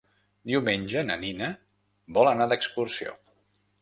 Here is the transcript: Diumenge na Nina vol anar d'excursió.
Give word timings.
Diumenge 0.51 1.03
na 1.09 1.17
Nina 1.25 1.49
vol 2.19 2.31
anar 2.33 2.49
d'excursió. 2.55 3.15